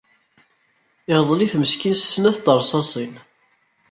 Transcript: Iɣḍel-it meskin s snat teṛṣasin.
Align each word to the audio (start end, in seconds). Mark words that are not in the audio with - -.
Iɣḍel-it 1.13 1.53
meskin 1.57 1.95
s 1.97 2.03
snat 2.13 2.37
teṛṣasin. 2.45 3.13